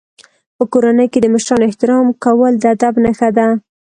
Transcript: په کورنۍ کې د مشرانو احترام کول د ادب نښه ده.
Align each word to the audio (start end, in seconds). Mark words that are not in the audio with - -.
په 0.57 0.63
کورنۍ 0.71 1.07
کې 1.11 1.19
د 1.21 1.25
مشرانو 1.33 1.67
احترام 1.69 2.05
کول 2.23 2.53
د 2.57 2.63
ادب 2.73 2.93
نښه 3.03 3.29
ده. 3.37 3.47